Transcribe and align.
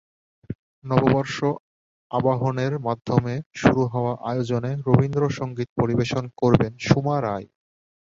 নববর্ষ 0.83 1.37
আবাহনের 2.11 2.73
মাধ্যমে 2.79 3.33
শুরু 3.55 3.83
হওয়া 3.93 4.13
আয়োজনে 4.29 4.71
রবীন্দ্রসংগীত 4.87 5.69
পরিবেশন 5.79 6.23
করবেন 6.41 6.71
সুমা 6.87 7.17
রায়। 7.21 7.47